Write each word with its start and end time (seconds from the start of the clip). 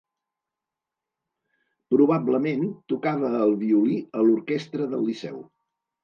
Probablement 1.95 2.63
tocava 2.93 3.29
el 3.49 3.53
violí 3.65 3.99
a 4.21 4.25
l'Orquestra 4.31 4.89
del 4.95 5.05
Liceu. 5.11 5.37